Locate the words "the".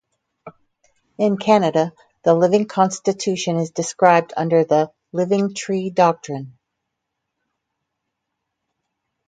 2.23-2.33, 4.63-4.91